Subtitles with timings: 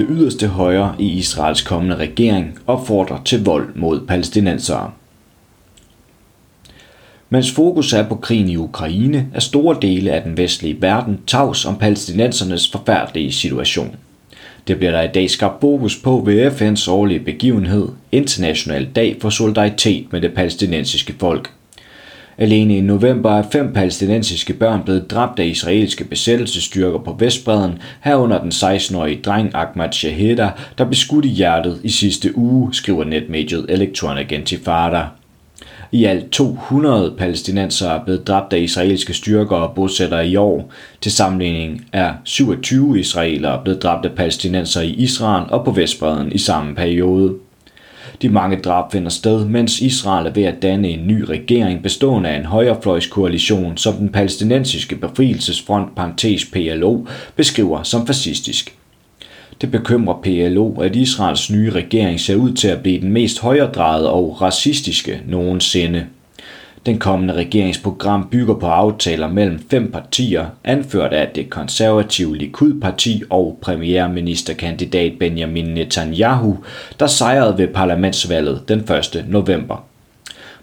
[0.00, 4.90] Det yderste højre i Israels kommende regering opfordrer til vold mod palæstinensere.
[7.30, 11.64] Mens fokus er på krigen i Ukraine, er store dele af den vestlige verden tavs
[11.64, 13.96] om palæstinensernes forfærdelige situation.
[14.66, 19.30] Det bliver der i dag skabt fokus på ved FN's årlige begivenhed, International Dag for
[19.30, 21.50] Solidaritet med det palæstinensiske folk.
[22.40, 28.40] Alene i november er fem palæstinensiske børn blevet dræbt af israelske besættelsesstyrker på Vestbreden, herunder
[28.40, 33.66] den 16-årige dreng Ahmad Shaheda, der blev skudt i hjertet i sidste uge, skriver netmediet
[33.68, 35.04] Electronic Intifada.
[35.92, 40.72] I alt 200 palæstinensere er blevet dræbt af israelske styrker og bosættere i år.
[41.00, 46.38] Til sammenligning er 27 israelere blevet dræbt af palæstinensere i Israel og på Vestbreden i
[46.38, 47.34] samme periode.
[48.22, 52.28] De mange drab finder sted, mens Israel er ved at danne en ny regering bestående
[52.28, 58.76] af en højrefløjskoalition, som den palæstinensiske befrielsesfront parentes PLO beskriver som fascistisk.
[59.60, 64.10] Det bekymrer PLO, at Israels nye regering ser ud til at blive den mest højredrejede
[64.10, 66.06] og racistiske nogensinde.
[66.86, 73.58] Den kommende regeringsprogram bygger på aftaler mellem fem partier, anført af det konservative Likud-parti og
[73.62, 76.56] premierministerkandidat Benjamin Netanyahu,
[77.00, 79.24] der sejrede ved parlamentsvalget den 1.
[79.28, 79.89] november.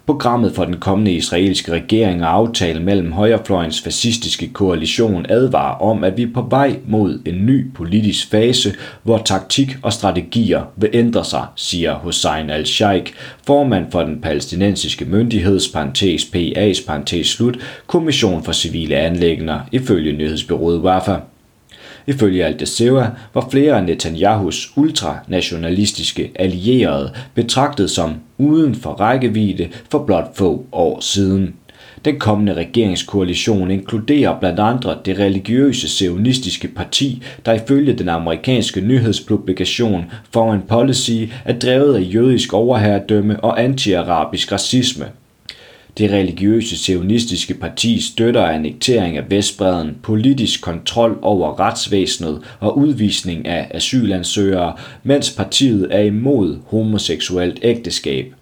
[0.08, 6.16] Programmet for den kommende israelske regering og aftale mellem højrefløjens fascistiske koalition advarer om, at
[6.16, 11.24] vi er på vej mod en ny politisk fase, hvor taktik og strategier vil ændre
[11.24, 13.12] sig, siger Hussein al-Sheikh,
[13.46, 20.80] formand for den palæstinensiske myndigheds parentes PA's parentes slut, Kommission for Civile Anlægner, ifølge nyhedsbyrået
[20.80, 21.16] WAFA.
[22.06, 30.04] Ifølge Al Jazeera var flere af Netanyahus ultranationalistiske allierede betragtet som uden for rækkevidde for
[30.04, 31.54] blot få år siden.
[32.04, 40.04] Den kommende regeringskoalition inkluderer blandt andre det religiøse sionistiske parti, der ifølge den amerikanske nyhedspublikation
[40.30, 45.04] Foreign Policy er drevet af jødisk overherredømme og antiarabisk racisme.
[45.98, 53.70] Det religiøse sionistiske parti støtter annektering af Vestbreden, politisk kontrol over retsvæsenet og udvisning af
[53.70, 54.72] asylansøgere,
[55.02, 58.34] mens partiet er imod homoseksuelt ægteskab.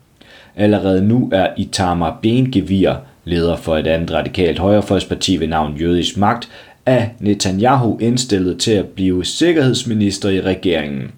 [0.57, 2.95] Allerede nu er Itamar Bengevir,
[3.25, 6.49] leder for et andet radikalt højrefløjsparti ved navn Jødisk Magt,
[6.87, 11.11] af Netanyahu indstillet til at blive sikkerhedsminister i regeringen.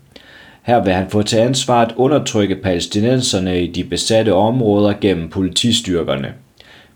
[0.69, 6.33] Her vil han få til ansvar at undertrykke palæstinenserne i de besatte områder gennem politistyrkerne.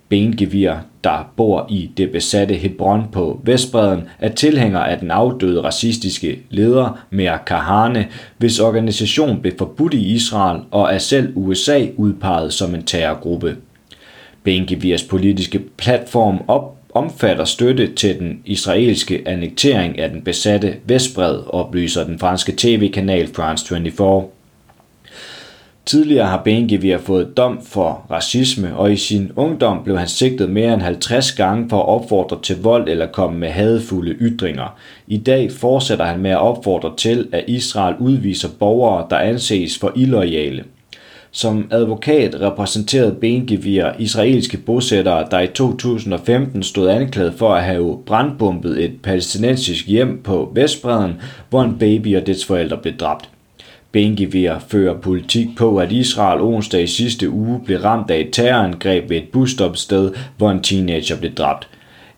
[0.08, 0.74] Bengevir,
[1.04, 7.04] der bor i det besatte Hebron på Vestbreden, er tilhænger af den afdøde racistiske leder
[7.10, 8.06] Meir Kahane,
[8.38, 13.56] hvis organisation blev forbudt i Israel og er selv USA udpeget som en terrorgruppe.
[14.42, 22.04] Bengevirs politiske platform op omfatter støtte til den israelske annektering af den besatte Vestbred, oplyser
[22.04, 24.24] den franske tv-kanal France 24.
[25.86, 30.74] Tidligere har Bengevir fået dom for racisme, og i sin ungdom blev han sigtet mere
[30.74, 34.76] end 50 gange for at opfordre til vold eller komme med hadefulde ytringer.
[35.06, 39.92] I dag fortsætter han med at opfordre til, at Israel udviser borgere, der anses for
[39.96, 40.64] illoyale.
[41.34, 48.84] Som advokat repræsenterede Bengevir israelske bosættere, der i 2015 stod anklaget for at have brandbombet
[48.84, 51.12] et palæstinensisk hjem på Vestbreden,
[51.50, 53.30] hvor en baby og dets forældre blev dræbt.
[53.92, 59.10] Bengevir fører politik på, at Israel onsdag i sidste uge blev ramt af et terrorangreb
[59.10, 61.68] ved et busstopsted, hvor en teenager blev dræbt.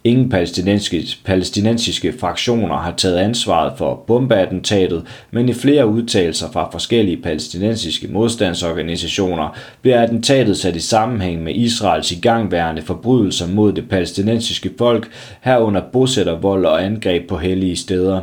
[0.06, 7.22] Ingen palæstinensiske, palæstinensiske fraktioner har taget ansvaret for bombeattentatet, men i flere udtalelser fra forskellige
[7.22, 15.10] palæstinensiske modstandsorganisationer bliver attentatet sat i sammenhæng med Israels igangværende forbrydelser mod det palæstinensiske folk,
[15.40, 18.20] herunder bosættervold og angreb på hellige steder.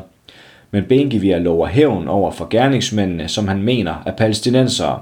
[0.72, 5.00] Men Bengivir lover hævn over for gerningsmændene, som han mener er palæstinensere.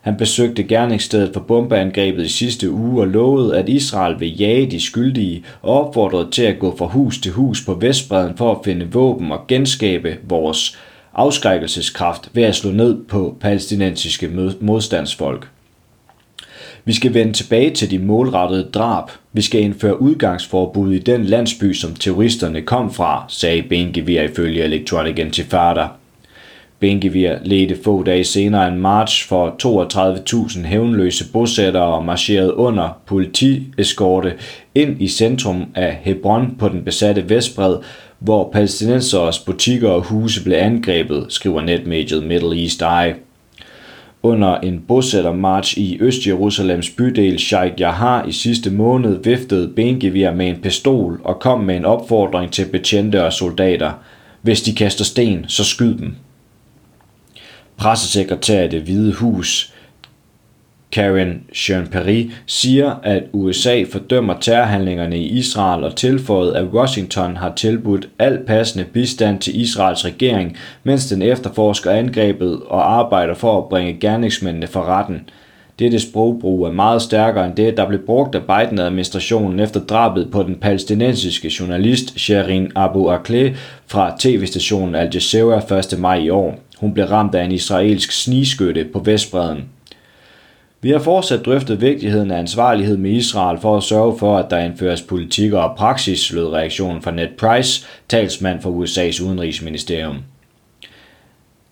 [0.00, 4.80] Han besøgte gerningsstedet for bombeangrebet i sidste uge og lovede, at Israel vil jage de
[4.80, 8.92] skyldige og opfordrede til at gå fra hus til hus på Vestbreden for at finde
[8.92, 10.78] våben og genskabe vores
[11.14, 14.30] afskrækkelseskraft ved at slå ned på palæstinensiske
[14.60, 15.48] modstandsfolk.
[16.84, 19.10] Vi skal vende tilbage til de målrettede drab.
[19.32, 25.18] Vi skal indføre udgangsforbud i den landsby, som terroristerne kom fra, sagde Bengevir ifølge Electronic
[25.18, 25.86] Intifada.
[26.80, 34.32] Bengevir ledte få dage senere en march for 32.000 hævnløse bosættere og marcherede under politieskorte
[34.74, 37.76] ind i centrum af Hebron på den besatte Vestbred,
[38.18, 43.14] hvor palæstinenseres butikker og huse blev angrebet, skriver netmediet Middle East Eye.
[44.22, 50.60] Under en bosættermarch i Øst-Jerusalems bydel Sheikh Yahar i sidste måned viftede Bengevir med en
[50.62, 53.92] pistol og kom med en opfordring til betjente og soldater.
[54.42, 56.14] Hvis de kaster sten, så skyd dem.
[57.80, 59.72] Pressesekretær i det hvide hus,
[60.92, 68.08] Karen Jean-Pierre, siger, at USA fordømmer terrorhandlingerne i Israel og tilføjet, at Washington har tilbudt
[68.18, 74.00] al passende bistand til Israels regering, mens den efterforsker angrebet og arbejder for at bringe
[74.00, 75.28] gerningsmændene for retten.
[75.78, 80.42] Dette sprogbrug er meget stærkere end det, der blev brugt af Biden-administrationen efter drabet på
[80.42, 83.56] den palæstinensiske journalist Sherin Abu Akleh
[83.86, 85.98] fra tv-stationen Al Jazeera 1.
[85.98, 86.58] maj i år.
[86.80, 89.64] Hun blev ramt af en israelsk snigskytte på Vestbreden.
[90.82, 94.58] Vi har fortsat drøftet vigtigheden af ansvarlighed med Israel for at sørge for, at der
[94.58, 100.16] indføres politik og praksis, lød reaktionen fra Ned Price, talsmand for USA's udenrigsministerium.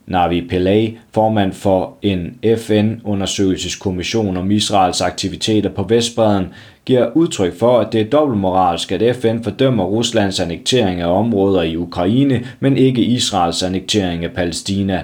[0.08, 6.46] Navi Pillay, formand for en FN-undersøgelseskommission om Israels aktiviteter på Vestbreden,
[6.84, 11.76] giver udtryk for, at det er dobbeltmoralsk, at FN fordømmer Ruslands annektering af områder i
[11.76, 15.02] Ukraine, men ikke Israels annektering af Palæstina.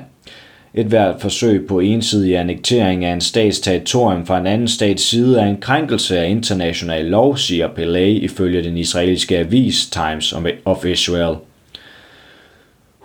[0.75, 5.41] Et hvert forsøg på ensidig annektering af en stats territorium fra en anden stats side
[5.41, 10.35] er en krænkelse af international lov, siger Pillay ifølge den israelske avis Times
[10.65, 11.37] of Israel.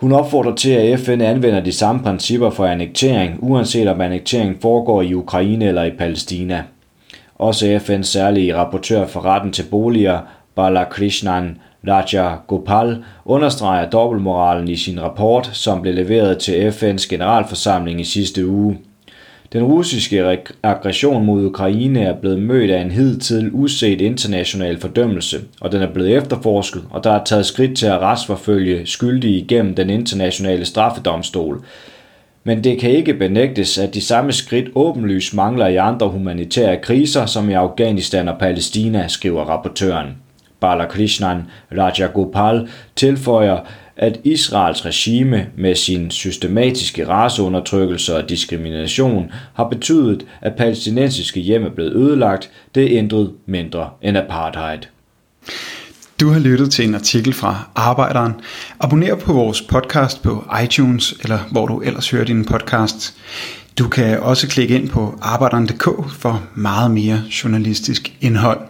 [0.00, 5.02] Hun opfordrer til, at FN anvender de samme principper for annektering, uanset om annektering foregår
[5.02, 6.62] i Ukraine eller i Palæstina.
[7.34, 10.18] Også FN's særlige rapportør for retten til boliger,
[10.54, 11.58] Balakrishnan
[11.88, 18.46] Raja Gopal, understreger dobbeltmoralen i sin rapport, som blev leveret til FN's generalforsamling i sidste
[18.46, 18.78] uge.
[19.52, 25.72] Den russiske aggression mod Ukraine er blevet mødt af en hidtil uset international fordømmelse, og
[25.72, 29.90] den er blevet efterforsket, og der er taget skridt til at retsforfølge skyldige igennem den
[29.90, 31.64] internationale straffedomstol.
[32.44, 37.26] Men det kan ikke benægtes, at de samme skridt åbenlyst mangler i andre humanitære kriser,
[37.26, 40.08] som i Afghanistan og Palæstina, skriver rapportøren.
[40.60, 41.42] Balakrishnan
[41.78, 43.58] Rajagopal tilføjer,
[44.00, 51.70] at Israels regime med sin systematiske raceundertrykkelse og diskrimination har betydet, at palæstinensiske hjem er
[51.70, 52.50] blevet ødelagt.
[52.74, 54.78] Det er ændret mindre end apartheid.
[56.20, 58.32] Du har lyttet til en artikel fra Arbejderen.
[58.80, 63.14] Abonner på vores podcast på iTunes, eller hvor du ellers hører din podcast.
[63.78, 68.69] Du kan også klikke ind på arbejderen.dk for meget mere journalistisk indhold.